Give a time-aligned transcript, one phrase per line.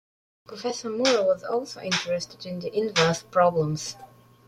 [0.47, 3.97] Professor Mura was also interested in the inverse problems.